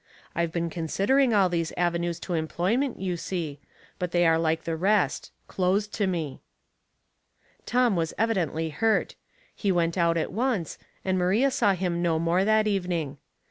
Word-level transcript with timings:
I've 0.33 0.51
been 0.51 0.71
con 0.71 0.87
sidering 0.87 1.31
all 1.31 1.47
these 1.47 1.73
avenues 1.77 2.19
to 2.21 2.33
employment, 2.33 2.99
you 2.99 3.17
see; 3.17 3.59
but 3.99 4.09
they 4.09 4.25
are 4.25 4.39
like 4.39 4.63
the 4.63 4.75
rest, 4.75 5.31
closed 5.47 5.93
to 5.93 6.07
me." 6.07 6.41
Tom 7.67 7.95
was 7.95 8.11
evidently 8.17 8.69
hurt. 8.69 9.13
He 9.53 9.71
went 9.71 9.99
out 9.99 10.15
a^ 10.15 10.21
Dehts 10.21 10.23
and 10.23 10.29
Doubts, 10.29 10.35
113 10.39 10.51
once, 10.65 10.77
and 11.05 11.17
Maria 11.19 11.51
saw 11.51 11.73
him 11.75 12.01
no 12.01 12.17
more 12.17 12.43
that 12.43 12.65
evening. 12.65 13.19